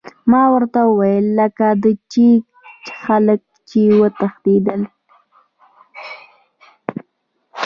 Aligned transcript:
ما 0.31 0.43
ورته 0.53 0.79
وویل: 0.85 1.25
لکه 1.39 1.67
د 1.83 1.85
چیک 2.11 2.43
خلک، 3.03 3.41
چې 3.69 3.79
وتښتېدل. 3.99 4.81